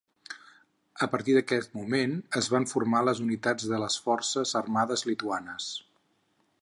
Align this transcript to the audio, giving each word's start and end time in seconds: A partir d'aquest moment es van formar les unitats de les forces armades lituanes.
A 1.05 1.07
partir 1.15 1.35
d'aquest 1.37 1.75
moment 1.79 2.15
es 2.41 2.49
van 2.53 2.65
formar 2.71 3.03
les 3.09 3.21
unitats 3.27 3.69
de 3.75 3.83
les 3.85 3.99
forces 4.07 4.55
armades 4.63 5.05
lituanes. 5.11 5.69